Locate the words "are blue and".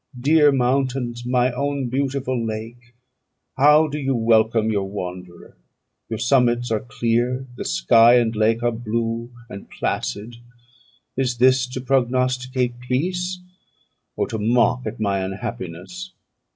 8.63-9.69